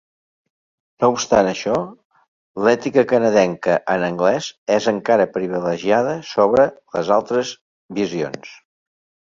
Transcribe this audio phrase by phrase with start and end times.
[1.03, 1.75] No obstant això,
[2.67, 7.55] l'ètica canadenca en anglès és encara privilegiada sobre les altres
[8.03, 8.55] visions.